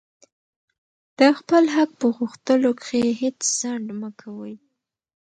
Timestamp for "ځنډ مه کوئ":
3.59-4.53